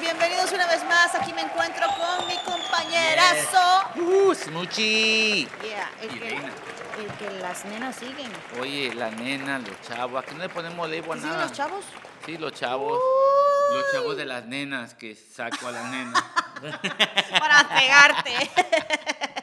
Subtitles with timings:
[0.00, 1.14] bienvenidos una vez más.
[1.14, 3.90] Aquí me encuentro con mi compañerazo.
[3.96, 5.48] Uh, Smoochie.
[5.62, 6.50] Yeah, el, que, reina.
[6.98, 8.30] el que las nenas siguen.
[8.60, 11.42] Oye, la nena, los chavos, aquí no le ponemos label a ¿Siguen nada.
[11.44, 11.84] los chavos?
[12.26, 12.98] Sí, los chavos.
[13.72, 16.22] Los chavos de las nenas que saco a las nenas.
[17.38, 18.50] Para pegarte.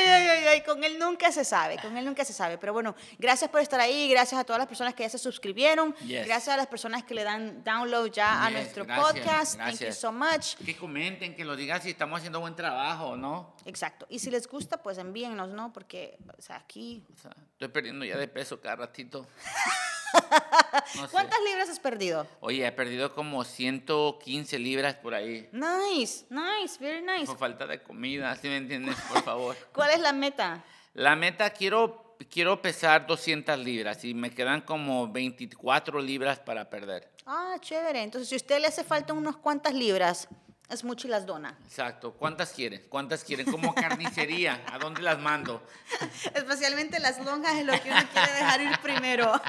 [0.00, 2.58] Ay, ay, ay, ay, ay, con él nunca se sabe, con él nunca se sabe.
[2.58, 5.94] Pero bueno, gracias por estar ahí, gracias a todas las personas que ya se suscribieron,
[5.96, 6.26] Yes.
[6.26, 9.56] gracias a las personas que le dan download ya a nuestro gracias, podcast.
[9.58, 9.98] Thank you gracias.
[9.98, 10.56] so much.
[10.64, 13.54] que comenten, que lo digan si estamos haciendo buen trabajo, ¿no?
[13.64, 14.06] Exacto.
[14.08, 15.72] Y si les gusta, pues envíennos, ¿no?
[15.72, 17.04] Porque, o sea, aquí...
[17.14, 19.26] O sea, estoy perdiendo ya de peso cada ratito.
[20.96, 21.12] No sé.
[21.12, 22.26] ¿Cuántas libras has perdido?
[22.40, 25.48] Oye, he perdido como 115 libras por ahí.
[25.52, 27.26] Nice, nice, very nice.
[27.26, 28.96] Por falta de comida, ¿sí me entiendes?
[29.08, 29.56] Por favor.
[29.72, 30.64] ¿Cuál es la meta?
[30.94, 37.08] La meta, quiero, quiero pesar 200 libras y me quedan como 24 libras para perder.
[37.26, 38.02] Ah, chévere.
[38.02, 40.28] Entonces, si a usted le hace falta unas cuantas libras,
[40.70, 41.56] es mucho y las dona.
[41.66, 42.12] Exacto.
[42.12, 42.86] ¿Cuántas quieren?
[42.88, 43.50] ¿Cuántas quieren?
[43.50, 44.62] Como carnicería.
[44.72, 45.62] ¿A dónde las mando?
[46.34, 49.32] Especialmente las lonjas es lo que uno quiere dejar ir primero.
[49.32, 49.48] Ponte-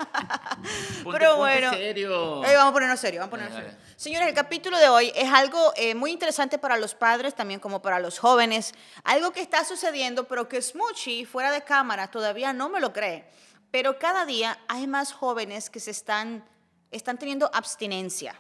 [1.20, 1.72] Pero ponte bueno.
[1.72, 2.44] serio.
[2.46, 3.78] Eh, vamos a ponernos serio, vamos a ponernos serio.
[3.96, 7.82] Señores, el capítulo de hoy es algo eh, muy interesante para los padres, también como
[7.82, 8.74] para los jóvenes.
[9.04, 13.26] Algo que está sucediendo, pero que Smoochie, fuera de cámara, todavía no me lo cree.
[13.70, 16.44] Pero cada día hay más jóvenes que se están,
[16.92, 18.36] están teniendo abstinencia.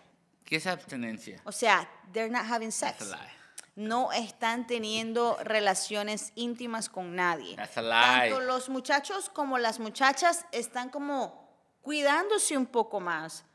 [0.51, 1.39] ¿Qué es abstinencia?
[1.45, 3.01] O sea, they're not having That's sex.
[3.03, 3.31] a lie.
[3.77, 7.55] No están teniendo relaciones íntimas con nadie.
[7.55, 8.29] That's a lie.
[8.31, 11.49] Tanto los muchachos como las muchachas están como
[11.81, 13.45] cuidándose un poco más.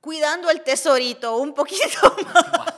[0.00, 2.74] Cuidando el tesorito un poquito más.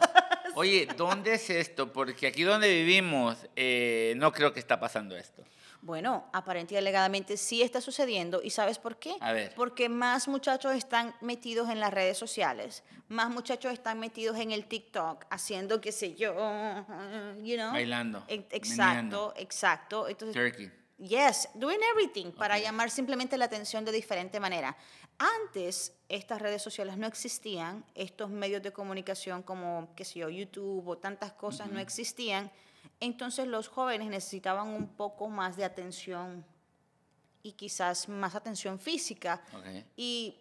[0.54, 1.90] Oye, ¿dónde es esto?
[1.90, 5.42] Porque aquí donde vivimos eh, no creo que está pasando esto.
[5.82, 8.42] Bueno, aparentemente y alegadamente sí está sucediendo.
[8.42, 9.14] ¿Y sabes por qué?
[9.20, 9.54] A ver.
[9.54, 12.82] Porque más muchachos están metidos en las redes sociales.
[13.08, 16.34] Más muchachos están metidos en el TikTok, haciendo qué sé yo,
[17.42, 17.72] you know.
[17.72, 19.34] Bailando, E- Exacto, meneando.
[19.36, 20.08] exacto.
[20.08, 20.70] Entonces, Turkey.
[20.98, 24.76] Yes, doing everything para llamar simplemente la atención de diferente manera.
[25.18, 30.86] Antes estas redes sociales no existían, estos medios de comunicación como, qué sé yo, YouTube
[30.86, 32.50] o tantas cosas no existían,
[33.00, 36.44] entonces los jóvenes necesitaban un poco más de atención
[37.42, 39.84] y quizás más atención física Ok.
[39.96, 40.36] y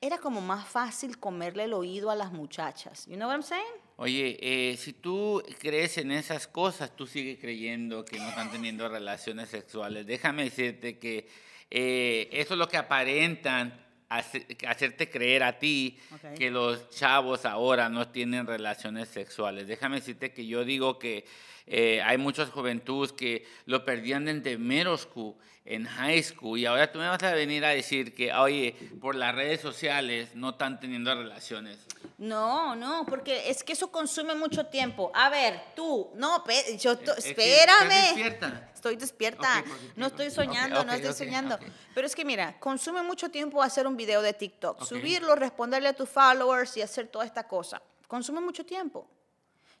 [0.00, 3.04] era como más fácil comerle el oído a las muchachas.
[3.06, 3.64] You know what I'm saying?
[3.96, 8.88] Oye, eh, si tú crees en esas cosas, tú sigues creyendo que no están teniendo
[8.88, 10.06] relaciones sexuales.
[10.06, 11.28] Déjame decirte que
[11.70, 16.34] eh, eso es lo que aparentan hace- hacerte creer a ti Ok.
[16.38, 19.66] que los chavos ahora no tienen relaciones sexuales.
[19.68, 21.26] Déjame decirte que yo digo que
[21.72, 26.90] eh, hay muchas juventudes que lo perdían desde middle school, en high school, y ahora
[26.90, 30.80] tú me vas a venir a decir que, oye, por las redes sociales no están
[30.80, 31.78] teniendo relaciones.
[32.18, 35.12] No, no, porque es que eso consume mucho tiempo.
[35.14, 36.42] A ver, tú, no,
[36.78, 37.90] yo, Es que espérame.
[37.90, 38.70] estás despierta.
[38.74, 39.92] Estoy despierta, Ok, positivo.
[39.96, 41.58] no estoy soñando, no ok, estoy ok, soñando.
[41.94, 44.88] Pero es que mira, consume mucho tiempo hacer un video de TikTok, Ok.
[44.88, 47.80] subirlo, responderle a tus followers y hacer toda esta cosa.
[48.08, 49.06] Consume mucho tiempo.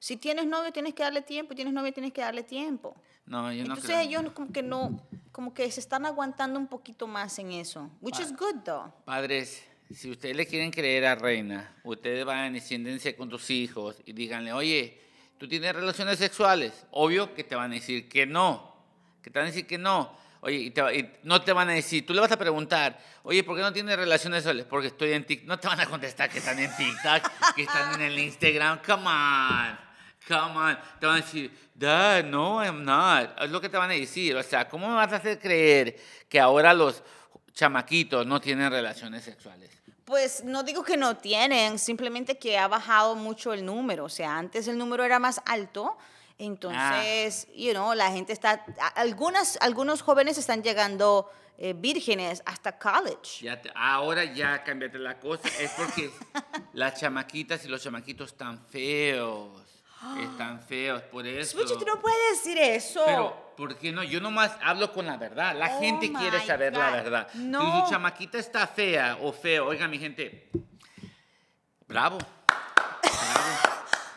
[0.00, 2.96] Si tienes novio, tienes que darle tiempo, tienes novia, tienes que darle tiempo.
[3.26, 4.00] No, yo no Entonces creo.
[4.00, 8.18] ellos como que no, como que se están aguantando un poquito más en eso, which
[8.18, 8.90] is good though.
[9.04, 9.62] Padres,
[9.94, 14.14] si ustedes le quieren creer a Reina, ustedes vayan y siéntense con tus hijos y
[14.14, 14.98] díganle, oye,
[15.36, 16.86] ¿tú tienes relaciones sexuales?
[16.92, 18.74] Obvio que te van a decir que no,
[19.22, 20.18] que te van a decir que no.
[20.40, 23.44] Oye, y, te y no te van a decir, tú le vas a preguntar, oye,
[23.44, 24.64] ¿por qué no tienes relaciones sexuales?
[24.64, 25.46] Porque estoy en TikTok.
[25.46, 28.80] No te van a contestar que están en TikTok, que están en el Instagram.
[28.82, 29.89] Come on,
[30.26, 30.78] come on.
[30.98, 33.40] Te van a decir, Dad, no, I'm not.
[33.42, 34.36] Es lo que te van a decir.
[34.36, 35.96] O sea, ¿cómo me vas a hacer creer
[36.28, 37.02] que ahora los
[37.52, 39.70] chamaquitos no tienen relaciones sexuales?
[40.04, 44.04] Pues no digo que no tienen, simplemente que ha bajado mucho el número.
[44.06, 45.96] O sea, antes el número era más alto,
[46.36, 48.64] entonces, you know, la gente está,
[48.96, 53.42] algunas, algunos jóvenes están llegando eh, vírgenes hasta college.
[53.44, 55.48] Ya te- ahora ya cambiaste la cosa.
[55.60, 56.10] Es porque
[56.72, 59.62] las chamaquitas y los chamaquitos están feos.
[60.18, 61.58] Están feos, por eso.
[61.58, 63.02] Smoochie, tú no puedes decir eso.
[63.04, 64.02] Pero, ¿por qué no?
[64.02, 65.54] Yo nomás hablo con la verdad.
[65.54, 67.28] La Oh gente quiere saber la verdad.
[67.34, 67.60] No.
[67.60, 70.48] Si su chamaquita está fea o feo, oiga, mi gente,
[71.86, 72.18] bravo.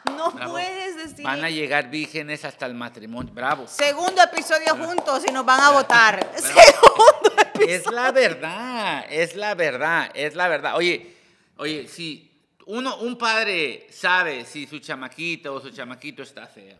[0.06, 0.18] Bravo.
[0.18, 0.51] no bravo.
[0.53, 3.33] puedes decir Van a llegar vírgenes hasta el matrimonio.
[3.33, 3.68] Bravo.
[3.68, 6.31] Segundo episodio juntos y nos van a votar.
[6.36, 7.75] Segundo episodio.
[7.75, 10.75] Es la verdad, es la verdad, es la verdad.
[10.75, 11.15] Oye,
[11.57, 12.32] oye, si
[12.68, 16.77] uno, un padre sabe si su chamaquita o su chamaquito está feo.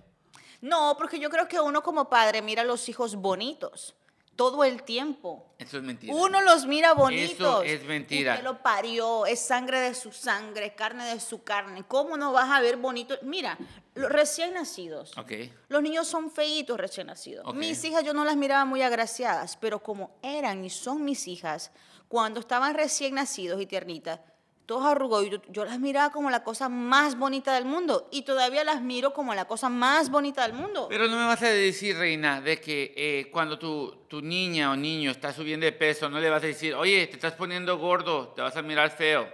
[0.62, 3.96] No, porque yo creo que uno como padre mira a los hijos bonitos.
[4.36, 5.54] todo el tiempo.
[5.60, 6.14] Eso es mentira.
[6.16, 7.64] Uno los mira bonitos.
[7.66, 8.34] es mentira.
[8.34, 11.84] Usted lo parió, es sangre de su sangre, carne de su carne.
[11.88, 13.16] ¿Cómo no vas a ver bonito?
[13.22, 13.58] Mira,
[13.94, 15.16] los recién nacidos.
[15.18, 15.32] Ok.
[15.68, 17.46] Los niños son feitos recién nacidos.
[17.46, 17.56] Ok.
[17.56, 21.72] Mis hijas yo no las miraba muy agraciadas, pero como eran y son mis hijas,
[22.08, 24.20] cuando estaban recién nacidos y tiernitas,
[24.66, 28.64] todos arrugados, yo, yo las miraba como la cosa más bonita del mundo y todavía
[28.64, 30.88] las miro como la cosa más bonita del mundo.
[30.90, 34.76] Pero no me vas a decir, reina, de que eh, cuando tu, tu niña o
[34.76, 38.30] niño está subiendo de peso, no le vas a decir, oye, te estás poniendo gordo,
[38.30, 39.28] te vas a mirar feo.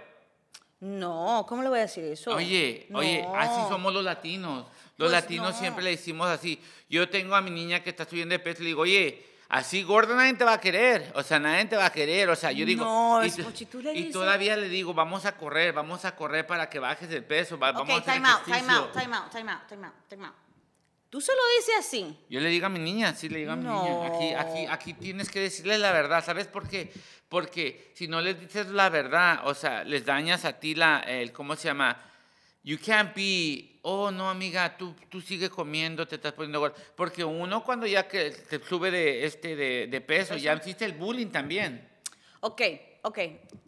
[0.80, 2.34] No, ¿cómo le voy a decir eso?
[2.34, 4.64] Oye, oye, así somos los latinos.
[4.96, 5.58] Los Pues latinos no.
[5.58, 6.58] siempre le decimos así.
[6.88, 9.82] Yo tengo a mi niña que está subiendo de peso y le digo, oye, así
[9.82, 11.12] gordo nadie te va a querer.
[11.14, 12.30] O sea, nadie te va a querer.
[12.30, 12.84] O sea, yo digo.
[12.84, 13.30] No, y,
[13.66, 16.78] tú le y dices- todavía le digo, vamos a correr, vamos a correr para que
[16.78, 17.58] bajes de peso.
[17.58, 18.82] va- vamos a hacer time out, time ejercicio".
[18.84, 20.34] out, time out, time out, time out, time out.
[21.10, 22.16] Tú se lo dices así.
[22.30, 24.72] Yo le digo a mi niña, sí le digo a mi niña, aquí, aquí, No.
[24.72, 26.92] aquí tienes que decirle la verdad, ¿sabes por qué?
[27.28, 31.32] Porque si no les dices la verdad, o sea, les dañas a ti la, el,
[31.32, 31.96] ¿cómo se llama?
[32.62, 36.76] You can't be, oh no amiga, tú, tú sigues comiendo, te estás poniendo gorda.
[36.94, 40.92] Porque uno cuando ya que te sube de, este, de, de peso, ya existe el
[40.92, 41.88] bullying también.
[42.40, 42.60] Ok,
[43.02, 43.18] ok.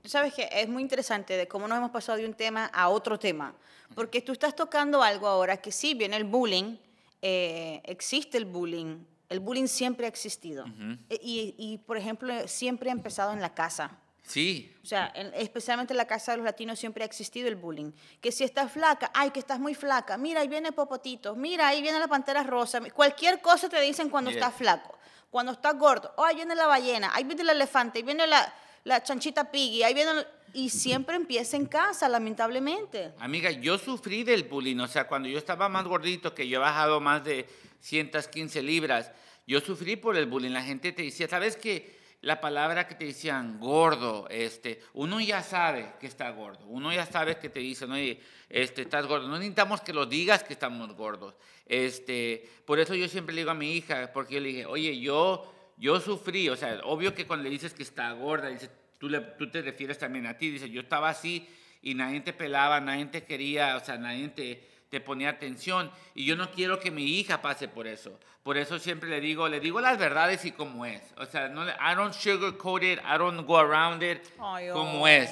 [0.03, 2.91] Tú sabes que es muy interesante de cómo nos hemos pasado de un tema a
[2.91, 3.55] otro tema.
[3.95, 6.77] Porque tú estás tocando algo ahora que sí, viene el bullying,
[7.23, 9.05] eh, existe el bullying.
[9.31, 10.67] El bullying siempre ha existido.
[11.09, 13.99] E- y, y, por ejemplo, siempre ha empezado en la casa.
[14.25, 17.57] Sí, O sea, en- especialmente en la casa de los latinos siempre ha existido el
[17.57, 17.91] bullying.
[18.21, 21.83] Que si estás flaca, ay, que estás muy flaca, mira, ahí viene Popotito, mira, ahí
[21.83, 22.81] viene la pantera rosa.
[22.93, 24.97] Cualquier cosa te dicen cuando estás flaco.
[25.31, 28.53] Cuando estás gordo, oh, ahí viene la ballena, ahí viene el elefante, ahí viene la,
[28.85, 30.11] la chanchita piggy, ahí viene...
[30.13, 30.27] el-".
[30.55, 33.13] Y siempre empieza en casa, lamentablemente.
[33.19, 36.61] Amiga, yo sufrí del bullying, o sea, cuando yo estaba más gordito, que yo he
[36.61, 37.47] bajado más de
[37.81, 39.11] 115 libras,
[39.47, 40.51] yo sufrí por el bullying.
[40.51, 42.02] La gente te decía, ¿sabes qué?
[42.23, 47.05] La palabra que te decían, gordo, este, uno ya sabe que está gordo, uno ya
[47.05, 49.27] sabe que te dicen, oye, este, estás gordo.
[49.29, 51.35] No necesitamos que lo digas que estamos gordos.
[51.67, 55.01] Este, por eso yo siempre le digo a mi hija, porque yo le dije, oye,
[55.01, 59.09] yo, yo sufrí, o sea, obvio que cuando le dices que está gorda, dices, tú,
[59.09, 61.49] le- tú te refieres también a ti, dice, yo estaba así
[61.83, 66.27] y nadie te pelaba, nadie te quería, o sea, nadie te, te ponía atención y
[66.27, 68.13] yo no quiero que mi hija pase por eso.
[68.43, 71.01] Por eso siempre le digo, le digo las verdades y como es.
[71.17, 75.31] O sea, no I don't sugarcoat it, I don't go around it, Ay, como es.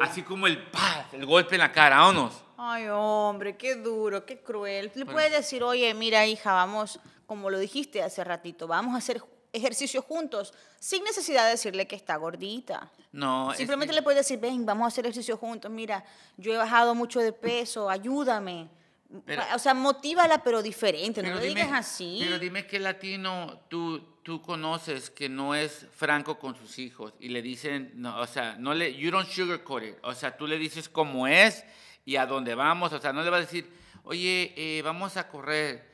[0.00, 2.42] Así como el paz, el golpe en la cara, vámonos.
[2.56, 4.90] Ay, hombre, qué duro, qué cruel.
[4.96, 9.22] Le puedes decir, oye, mira, hija, vamos, como lo dijiste hace ratito, vamos a hacer
[9.52, 12.90] ejercicio juntos, sin necesidad de decirle que está gordita.
[13.12, 15.70] No, es Simplemente que- le puedes decir, ven, vamos a hacer ejercicio juntos.
[15.70, 16.04] Mira,
[16.36, 18.68] yo he bajado mucho de peso, ayúdame.
[19.26, 22.18] Pero- o sea, motívala, pero diferente, no le dime- digas así.
[22.22, 27.28] Pero dime qué latino tú, tú conoces que no es franco con sus hijos y
[27.30, 29.94] le dicen, no, o sea, no le, you don't sugarcoat it.
[30.02, 31.64] O sea, tú le dices cómo es
[32.04, 32.92] y a dónde vamos.
[32.92, 33.68] O sea, no le vas a decir,
[34.04, 35.90] oye, eh, vamos a correr.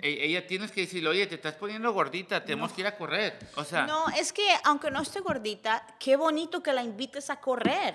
[0.00, 3.38] E- ella tienes que decirle, oye, te estás poniendo gordita, tenemos que ir a correr.
[3.56, 7.36] O sea, No, es que aunque no esté gordita, qué bonito que la invites a
[7.40, 7.94] correr.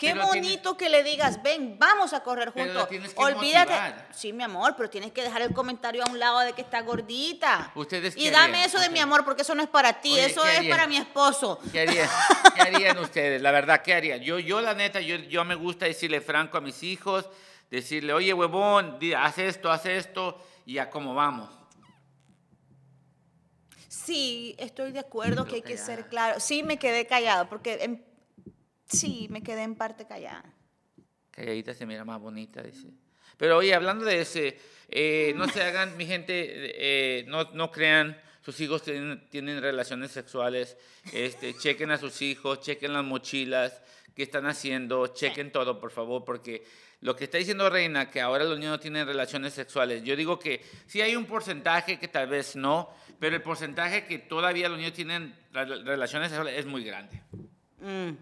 [0.00, 2.88] Qué Pero tienes- bonito que le digas, ven, vamos a correr juntos.
[3.16, 3.72] Olvídate.
[3.74, 4.08] motivar.
[4.14, 6.80] Sí, mi amor, pero tienes que dejar el comentario a un lado de que está
[6.80, 7.70] gordita.
[7.74, 8.66] ¿Ustedes y dame harían?
[8.70, 10.86] eso de mi amor, porque eso no es para ti, Oye, eso ¿qué es para
[10.86, 11.60] mi esposo.
[11.70, 12.08] ¿Qué harían,
[12.56, 13.42] ¿Qué harían ustedes?
[13.42, 14.20] La verdad, ¿qué harían?
[14.22, 17.28] Yo, yo la neta, yo, yo me gusta decirle franco a mis hijos,
[17.70, 21.50] decirle, oye, huevón, haz esto, haz esto, y a cómo vamos.
[23.88, 26.40] Sí, estoy de acuerdo que hay que ser claro.
[26.40, 28.09] Sí, me quedé callado, porque en-
[28.90, 30.54] sí, me quedé en parte callada.
[31.30, 32.88] Calladita se mira más bonita, dice.
[33.36, 38.20] Pero oye, hablando de ese, eh, no se hagan, mi gente, eh, no, no crean,
[38.42, 40.76] sus hijos tienen, tienen relaciones sexuales,
[41.12, 43.80] este, chequen a sus hijos, chequen las mochilas,
[44.14, 46.64] qué están haciendo, chequen todo, por favor, porque
[47.00, 50.38] lo que está diciendo Reina, que ahora los niños no tienen relaciones sexuales, yo digo
[50.38, 54.78] que sí hay un porcentaje que tal vez no, pero el porcentaje que todavía los
[54.78, 57.22] niños tienen relaciones sexuales es muy grande.
[57.80, 58.16] Mm.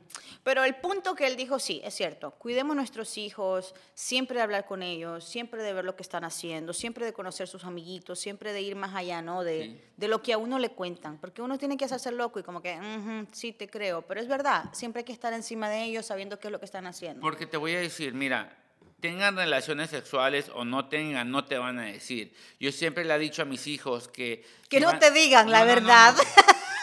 [0.44, 2.30] Pero el punto que él dijo, sí, es cierto.
[2.32, 6.72] Cuidemos nuestros hijos, siempre de hablar con ellos, siempre de ver lo que están haciendo,
[6.72, 9.42] siempre de conocer sus amiguitos, siempre de ir más allá, ¿no?
[9.44, 9.80] De, Sí.
[9.96, 11.18] de lo que a uno le cuentan.
[11.18, 14.02] Porque uno tiene que hacerse loco y como que, "Ujú, sí, te creo.
[14.02, 16.64] Pero es verdad, siempre hay que estar encima de ellos sabiendo qué es lo que
[16.66, 17.20] están haciendo.
[17.20, 18.56] Porque te voy a decir, mira,
[19.00, 22.32] tengan relaciones sexuales o no tengan, no te van a decir.
[22.58, 24.44] Yo siempre le he dicho a mis hijos que...
[24.68, 26.14] Que si no van- te digan la No, no, no, verdad.
[26.16, 26.22] no.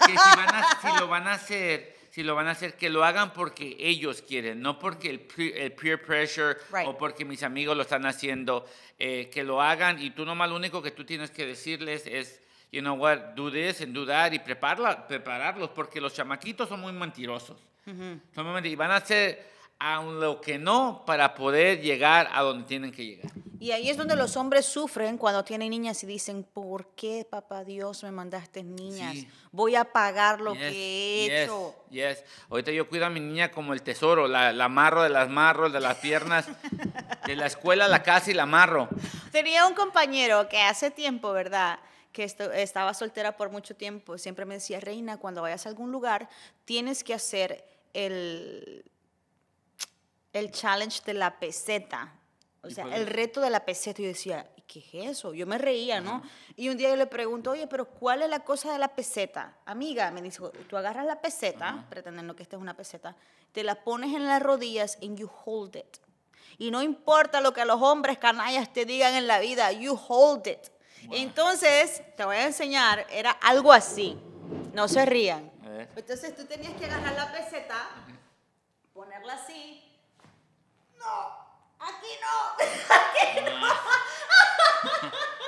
[0.08, 2.90] Que si, van a- si lo van a hacer, si lo van a hacer, que
[2.90, 6.88] lo hagan porque ellos quieren, no porque el, el peer pressure Right.
[6.88, 8.66] o porque mis amigos lo están haciendo,
[8.98, 12.42] eh, que lo hagan y tú nomás lo único que tú tienes que decirles es,
[12.72, 16.94] you know what, do this and do that y prepararlos porque los chamaquitos son muy
[16.94, 17.58] mentirosos.
[17.84, 19.46] Son muy mentirosos y van a hacer
[19.78, 23.30] a lo que no para poder llegar a donde tienen que llegar.
[23.60, 27.64] Y ahí es donde los hombres sufren cuando tienen niñas y dicen, ¿por qué, papá
[27.64, 29.14] Dios, me mandaste niñas?
[29.14, 29.28] Sí.
[29.52, 31.76] Voy a pagar lo Yes, que he hecho.
[31.90, 32.24] yes.
[32.50, 35.72] Ahorita yo cuido a mi niña como el tesoro, la, la amarro de las marros,
[35.74, 36.48] de las piernas,
[37.26, 38.90] de la escuela a la casa y la amarro.
[39.32, 41.80] Tenía un compañero que hace tiempo, ¿verdad?
[42.12, 44.18] Que estaba soltera por mucho tiempo.
[44.18, 46.30] Siempre me decía, Reina, cuando vayas a algún lugar,
[46.66, 48.84] tienes que hacer el,
[50.34, 52.14] el challenge de la peseta.
[52.66, 54.02] O ¿Y sea, el reto de la peseta.
[54.02, 55.34] Yo decía, ¿qué es eso?
[55.34, 56.24] Yo me reía, ¿no?
[56.56, 59.58] Y un día yo le pregunto, oye, pero ¿cuál es la cosa de la peseta?
[59.66, 63.16] Amiga, me dijo, tú agarras la peseta, pretendiendo que esta es una peseta,
[63.52, 65.98] te la pones en las rodillas and you hold it.
[66.58, 70.48] Y no importa lo que los hombres canallas te digan en la vida, you hold
[70.48, 70.70] it.
[71.12, 74.18] Entonces, te voy a enseñar, era algo así.
[74.74, 75.52] No se rían.
[75.62, 75.90] Ver.
[75.96, 77.90] Entonces tú tenías que agarrar la peseta,
[78.94, 79.84] ponerla así.
[80.98, 81.45] No,
[81.88, 83.66] aquí no.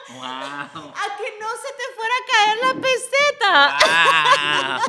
[0.10, 0.24] Wow.
[0.96, 3.78] A que no se te fuera a caer la peseta.
[3.84, 4.82] Ah.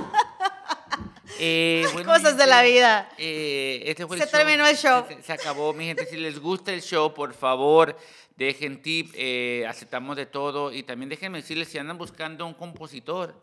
[1.38, 3.08] Eh, bueno, Cosas de la vida.
[3.18, 4.30] eh, este fue Se show.
[4.32, 5.04] terminó el show.
[5.08, 6.06] Se, se acabó, mi gente.
[6.06, 7.96] Si les gusta el show, por favor,
[8.36, 9.12] dejen tip.
[9.16, 10.72] eh, aceptamos de todo.
[10.72, 13.34] Y también déjenme decirles, si andan buscando un compositor,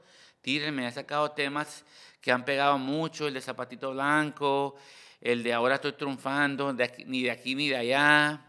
[0.42, 0.88] tírenme.
[0.88, 1.84] Ha sacado temas
[2.22, 3.28] que han pegado mucho.
[3.28, 4.76] El de Zapatito Blanco,
[5.32, 8.42] el de Ahora estoy triunfando, de aquí- ni de aquí ni de allá.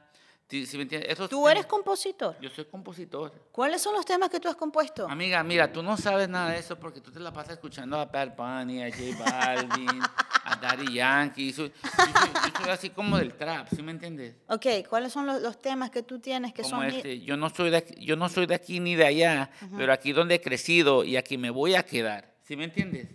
[0.49, 1.11] ¿Sí, sí me entiendes?
[1.11, 2.37] Esos Tú eres temas- compositor.
[2.41, 3.33] Yo soy compositor.
[3.51, 5.09] ¿Cuáles son los temas que tú has compuesto?
[5.09, 8.05] Amiga, mira, tú no sabes nada de eso porque tú te la pasas escuchando a
[8.05, 10.01] Bad Bunny, a J Balvin,
[10.45, 11.49] a Daddy Yankee.
[11.51, 14.37] Yo, soy, yo soy así como del trap, ¿sí me entiendes?
[14.49, 16.85] Ok, ¿cuáles son los, los temas que tú tienes que Como son...
[16.87, 19.93] este, yo no soy de aquí, yo no soy de aquí ni de allá, pero
[19.93, 23.09] aquí donde he crecido y aquí me voy a quedar, ¿sí me entiendes?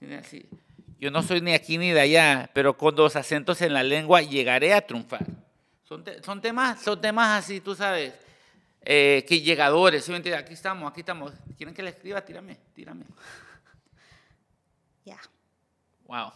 [0.00, 0.12] ¿Sí?
[0.12, 0.46] Así.
[0.98, 4.22] Yo no soy ni aquí ni de allá, pero con dos acentos en la lengua
[4.22, 5.24] llegaré a triunfar.
[5.84, 8.12] Son, te- son temas, son temas así, tú sabes,
[8.82, 10.12] eh, que llegadores, ¿sí?
[10.14, 11.32] Aquí estamos, aquí estamos.
[11.56, 12.20] ¿Quieren que le escriba?
[12.24, 13.04] Tírame, tírame.
[15.04, 15.18] Ya.
[16.06, 16.32] Wow.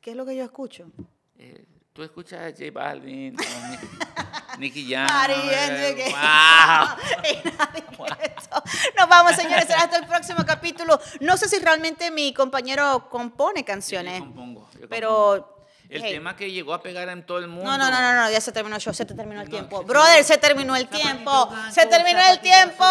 [0.00, 0.90] ¿Qué es lo que yo escucho?
[1.38, 5.08] Eh, Tú escuchas a J Balvin, a Nicky, Jam.
[5.30, 6.96] Eh, wow.
[7.24, 8.62] Y nadie quiere eso.
[8.98, 10.98] Nos vamos, señores, será hasta el próximo capítulo.
[11.20, 14.88] No sé si realmente mi compañero compone canciones, Yo compongo, yo compongo.
[14.90, 15.52] pero...
[15.88, 17.70] El hey, tema que llegó a pegar en todo el mundo.
[17.70, 19.78] No, no, no, no, no, ya se terminó show, se te terminó el No, tiempo.
[19.78, 22.84] se- Brother, se terminó el tiempo, se terminó el tiempo.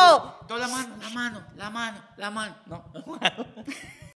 [0.47, 2.55] Toda la mano, la mano, la mano, la mano.
[2.67, 2.85] No.